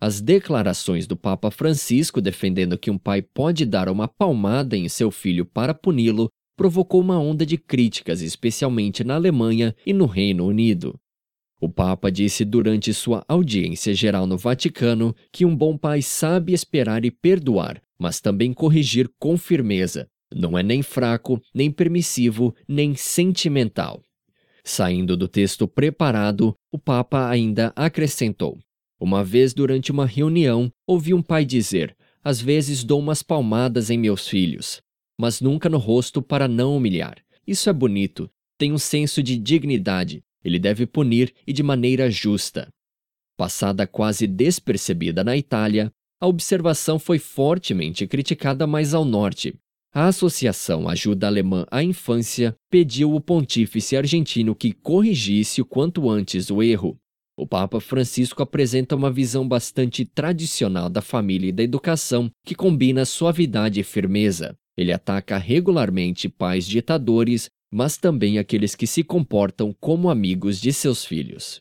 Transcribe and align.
As 0.00 0.18
declarações 0.18 1.06
do 1.06 1.14
Papa 1.14 1.50
Francisco 1.50 2.22
defendendo 2.22 2.78
que 2.78 2.90
um 2.90 2.96
pai 2.96 3.20
pode 3.20 3.66
dar 3.66 3.86
uma 3.86 4.08
palmada 4.08 4.74
em 4.74 4.88
seu 4.88 5.10
filho 5.10 5.44
para 5.44 5.74
puni-lo 5.74 6.30
provocou 6.56 7.02
uma 7.02 7.18
onda 7.18 7.44
de 7.44 7.58
críticas, 7.58 8.22
especialmente 8.22 9.04
na 9.04 9.16
Alemanha 9.16 9.74
e 9.84 9.92
no 9.92 10.06
Reino 10.06 10.46
Unido. 10.46 10.98
O 11.60 11.68
Papa 11.68 12.10
disse 12.10 12.46
durante 12.46 12.94
sua 12.94 13.22
audiência 13.28 13.92
geral 13.92 14.26
no 14.26 14.38
Vaticano 14.38 15.14
que 15.30 15.44
um 15.44 15.54
bom 15.54 15.76
pai 15.76 16.00
sabe 16.00 16.54
esperar 16.54 17.04
e 17.04 17.10
perdoar, 17.10 17.82
mas 17.98 18.20
também 18.22 18.54
corrigir 18.54 19.10
com 19.18 19.36
firmeza. 19.36 20.08
Não 20.34 20.56
é 20.56 20.62
nem 20.62 20.82
fraco, 20.82 21.38
nem 21.54 21.70
permissivo, 21.70 22.54
nem 22.66 22.94
sentimental. 22.94 24.02
Saindo 24.64 25.14
do 25.14 25.28
texto 25.28 25.68
preparado, 25.68 26.54
o 26.72 26.78
Papa 26.78 27.28
ainda 27.28 27.72
acrescentou: 27.76 28.58
Uma 29.00 29.24
vez 29.24 29.54
durante 29.54 29.90
uma 29.90 30.04
reunião, 30.04 30.70
ouvi 30.86 31.14
um 31.14 31.22
pai 31.22 31.46
dizer: 31.46 31.96
Às 32.22 32.38
vezes 32.38 32.84
dou 32.84 33.00
umas 33.00 33.22
palmadas 33.22 33.88
em 33.88 33.96
meus 33.96 34.28
filhos, 34.28 34.82
mas 35.18 35.40
nunca 35.40 35.70
no 35.70 35.78
rosto 35.78 36.20
para 36.20 36.46
não 36.46 36.76
humilhar. 36.76 37.16
Isso 37.46 37.70
é 37.70 37.72
bonito, 37.72 38.30
tem 38.58 38.72
um 38.72 38.78
senso 38.78 39.22
de 39.22 39.38
dignidade, 39.38 40.22
ele 40.44 40.58
deve 40.58 40.86
punir 40.86 41.32
e 41.46 41.52
de 41.52 41.62
maneira 41.62 42.10
justa. 42.10 42.68
Passada 43.38 43.86
quase 43.86 44.26
despercebida 44.26 45.24
na 45.24 45.34
Itália, 45.34 45.90
a 46.20 46.26
observação 46.26 46.98
foi 46.98 47.18
fortemente 47.18 48.06
criticada 48.06 48.66
mais 48.66 48.92
ao 48.92 49.06
norte. 49.06 49.54
A 49.94 50.08
Associação 50.08 50.86
Ajuda 50.86 51.26
Alemã 51.26 51.66
à 51.70 51.82
Infância 51.82 52.54
pediu 52.70 53.12
ao 53.12 53.20
pontífice 53.20 53.96
argentino 53.96 54.54
que 54.54 54.72
corrigisse 54.72 55.62
o 55.62 55.64
quanto 55.64 56.10
antes 56.10 56.50
o 56.50 56.62
erro. 56.62 56.98
O 57.36 57.46
Papa 57.46 57.80
Francisco 57.80 58.42
apresenta 58.42 58.94
uma 58.94 59.10
visão 59.10 59.46
bastante 59.46 60.04
tradicional 60.04 60.88
da 60.88 61.00
família 61.00 61.48
e 61.48 61.52
da 61.52 61.62
educação 61.62 62.30
que 62.44 62.54
combina 62.54 63.04
suavidade 63.04 63.80
e 63.80 63.82
firmeza. 63.82 64.56
Ele 64.76 64.92
ataca 64.92 65.38
regularmente 65.38 66.28
pais 66.28 66.66
ditadores 66.66 67.50
mas 67.70 67.96
também 67.96 68.38
aqueles 68.38 68.74
que 68.74 68.86
se 68.86 69.04
comportam 69.04 69.74
como 69.78 70.10
amigos 70.10 70.60
de 70.60 70.72
seus 70.72 71.04
filhos. 71.04 71.58